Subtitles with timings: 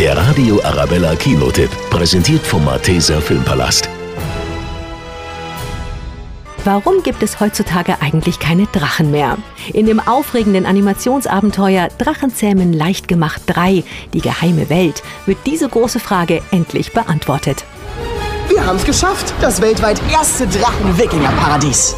[0.00, 3.86] Der Radio Arabella Kinotipp, präsentiert vom Malteser Filmpalast.
[6.64, 9.36] Warum gibt es heutzutage eigentlich keine Drachen mehr?
[9.74, 13.84] In dem aufregenden Animationsabenteuer Drachenzähmen leicht gemacht 3,
[14.14, 17.66] die geheime Welt, wird diese große Frage endlich beantwortet.
[18.48, 19.34] Wir haben es geschafft.
[19.42, 21.94] Das weltweit erste Drachen-Wikinger-Paradies.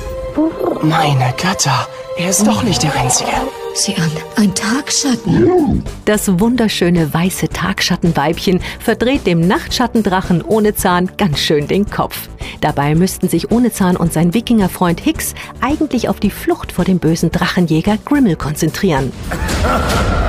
[0.83, 1.87] Meine Götter,
[2.19, 3.31] er ist doch nicht der Einzige.
[3.75, 5.83] Sieh an, ein Tagschatten.
[6.05, 12.29] Das wunderschöne weiße Tagschattenweibchen verdreht dem Nachtschattendrachen ohne Zahn ganz schön den Kopf.
[12.61, 17.31] Dabei müssten sich Ohnezahn und sein Wikingerfreund Hicks eigentlich auf die Flucht vor dem bösen
[17.31, 19.13] Drachenjäger Grimmel konzentrieren.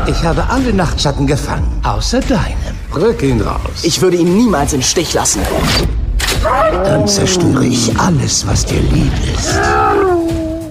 [0.07, 2.55] Ich habe alle Nachtschatten gefangen, außer deinem.
[2.95, 3.83] Rück ihn raus.
[3.83, 5.41] Ich würde ihn niemals im Stich lassen.
[6.71, 9.59] Dann zerstöre ich alles, was dir lieb ist.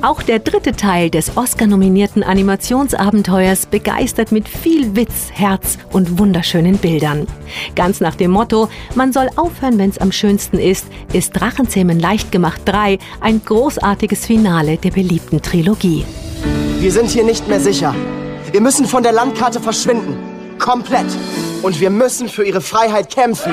[0.03, 7.29] Auch der dritte Teil des Oscar-nominierten Animationsabenteuers begeistert mit viel Witz, Herz und wunderschönen Bildern.
[7.77, 12.63] Ganz nach dem Motto, man soll aufhören, wenn's am schönsten ist, ist Drachenzähmen leicht gemacht
[12.65, 16.05] 3 ein großartiges Finale der beliebten Trilogie.
[16.81, 17.95] Wir sind hier nicht mehr sicher.
[18.51, 20.19] Wir müssen von der Landkarte verschwinden.
[20.59, 21.07] Komplett.
[21.63, 23.53] Und wir müssen für ihre Freiheit kämpfen.